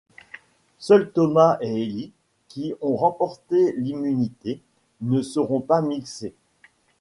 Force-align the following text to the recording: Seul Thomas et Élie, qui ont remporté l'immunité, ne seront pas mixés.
Seul 0.79 1.11
Thomas 1.13 1.59
et 1.61 1.83
Élie, 1.83 2.11
qui 2.47 2.73
ont 2.81 2.95
remporté 2.95 3.71
l'immunité, 3.73 4.59
ne 5.01 5.21
seront 5.21 5.61
pas 5.61 5.83
mixés. 5.83 6.33